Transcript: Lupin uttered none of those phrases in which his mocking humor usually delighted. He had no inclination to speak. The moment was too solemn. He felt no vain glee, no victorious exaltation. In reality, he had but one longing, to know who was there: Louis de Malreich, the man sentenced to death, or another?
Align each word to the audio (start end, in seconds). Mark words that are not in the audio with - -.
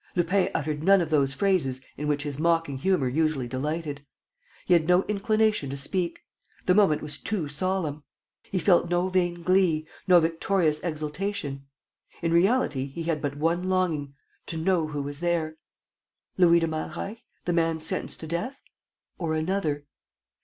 Lupin 0.15 0.49
uttered 0.55 0.81
none 0.83 0.99
of 0.99 1.11
those 1.11 1.35
phrases 1.35 1.79
in 1.95 2.07
which 2.07 2.23
his 2.23 2.39
mocking 2.39 2.79
humor 2.79 3.07
usually 3.07 3.47
delighted. 3.47 4.03
He 4.65 4.73
had 4.73 4.87
no 4.87 5.03
inclination 5.03 5.69
to 5.69 5.77
speak. 5.77 6.23
The 6.65 6.73
moment 6.73 7.03
was 7.03 7.19
too 7.19 7.47
solemn. 7.47 8.03
He 8.45 8.57
felt 8.57 8.89
no 8.89 9.09
vain 9.09 9.43
glee, 9.43 9.87
no 10.07 10.19
victorious 10.19 10.79
exaltation. 10.79 11.67
In 12.23 12.33
reality, 12.33 12.87
he 12.87 13.03
had 13.03 13.21
but 13.21 13.37
one 13.37 13.61
longing, 13.69 14.15
to 14.47 14.57
know 14.57 14.87
who 14.87 15.03
was 15.03 15.19
there: 15.19 15.57
Louis 16.35 16.59
de 16.61 16.67
Malreich, 16.67 17.19
the 17.45 17.53
man 17.53 17.79
sentenced 17.79 18.21
to 18.21 18.27
death, 18.27 18.59
or 19.19 19.35
another? 19.35 19.85